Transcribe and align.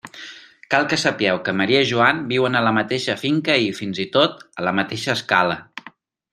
Cal 0.75 0.87
que 0.93 0.97
sapieu 1.01 1.41
que 1.49 1.53
Maria 1.59 1.81
i 1.85 1.89
Joan 1.91 2.23
viuen 2.33 2.59
a 2.61 2.65
la 2.69 2.73
mateixa 2.79 3.19
finca 3.27 3.61
i, 3.67 3.71
fins 3.83 4.03
i 4.07 4.09
tot, 4.19 4.45
a 4.63 4.69
la 4.69 4.77
mateixa 4.81 5.15
escala. 5.21 5.63